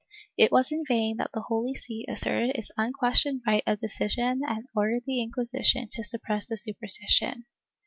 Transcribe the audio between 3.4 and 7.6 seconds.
right of decision and ordered the Inquisition to suppress the superstition.